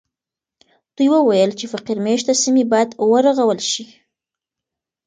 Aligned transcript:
دوی 0.95 1.09
وویل 1.11 1.51
چې 1.59 1.65
فقیر 1.73 1.97
مېشته 2.05 2.33
سیمې 2.43 2.63
باید 2.71 2.89
ورغول 3.11 3.59
سي. 3.71 3.85